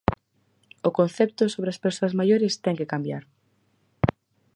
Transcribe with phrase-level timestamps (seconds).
[0.89, 3.23] O concepto sobre as persoas maiores ten que cambiar.